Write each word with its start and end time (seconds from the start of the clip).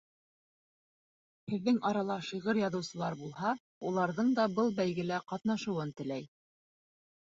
Һеҙҙең 1.51 1.77
арала 1.91 2.17
шиғыр 2.29 2.61
яҙыусылар 2.63 3.21
булһа, 3.23 3.55
уларҙың 3.93 4.35
да 4.43 4.51
был 4.59 4.77
бәйгелә 4.83 5.25
ҡатнашыуын 5.33 5.99
теләй. 6.03 6.33